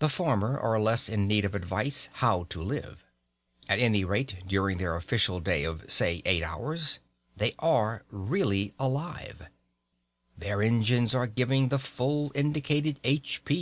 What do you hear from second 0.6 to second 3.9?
less in need of advice "how to live." At